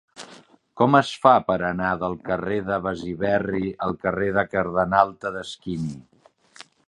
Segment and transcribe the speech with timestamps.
[0.79, 5.93] Com es fa per anar del carrer de Besiberri al carrer del Cardenal Tedeschini?